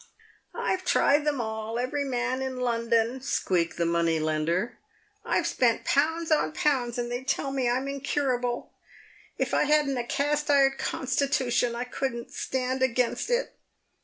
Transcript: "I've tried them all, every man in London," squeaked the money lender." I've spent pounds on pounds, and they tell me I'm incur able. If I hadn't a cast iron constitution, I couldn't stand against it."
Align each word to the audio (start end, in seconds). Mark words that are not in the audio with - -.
"I've 0.55 0.83
tried 0.83 1.25
them 1.27 1.39
all, 1.39 1.77
every 1.77 2.03
man 2.03 2.41
in 2.41 2.59
London," 2.59 3.21
squeaked 3.21 3.77
the 3.77 3.85
money 3.85 4.19
lender." 4.19 4.79
I've 5.23 5.45
spent 5.45 5.83
pounds 5.85 6.31
on 6.31 6.53
pounds, 6.53 6.97
and 6.97 7.11
they 7.11 7.23
tell 7.23 7.51
me 7.51 7.69
I'm 7.69 7.87
incur 7.87 8.35
able. 8.39 8.73
If 9.37 9.53
I 9.53 9.65
hadn't 9.65 9.97
a 9.99 10.03
cast 10.03 10.49
iron 10.49 10.73
constitution, 10.79 11.75
I 11.75 11.83
couldn't 11.83 12.31
stand 12.31 12.81
against 12.81 13.29
it." 13.29 13.55